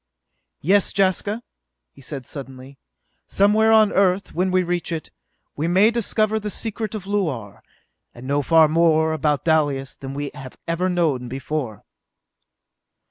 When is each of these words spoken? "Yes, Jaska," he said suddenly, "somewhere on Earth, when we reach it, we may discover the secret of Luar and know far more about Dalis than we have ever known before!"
"Yes, 0.61 0.91
Jaska," 0.97 1.43
he 1.91 2.01
said 2.01 2.25
suddenly, 2.25 2.79
"somewhere 3.27 3.71
on 3.71 3.93
Earth, 3.93 4.33
when 4.33 4.49
we 4.49 4.63
reach 4.63 4.91
it, 4.91 5.11
we 5.55 5.67
may 5.67 5.91
discover 5.91 6.39
the 6.39 6.49
secret 6.49 6.95
of 6.95 7.05
Luar 7.05 7.61
and 8.11 8.25
know 8.25 8.41
far 8.41 8.67
more 8.67 9.13
about 9.13 9.45
Dalis 9.45 9.95
than 9.95 10.15
we 10.15 10.31
have 10.33 10.57
ever 10.67 10.89
known 10.89 11.27
before!" 11.29 11.83